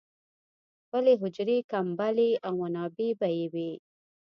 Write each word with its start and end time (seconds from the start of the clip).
خپلې 0.83 1.13
حجرې، 1.21 1.57
کمبلې 1.71 2.29
او 2.45 2.53
منابع 2.61 3.09
به 3.19 3.27
یې 3.37 3.45
وې. 3.53 3.71